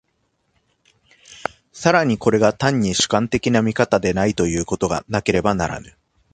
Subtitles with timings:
[1.73, 5.95] 更にこれが単に主観的な見方でないということがなければならぬ。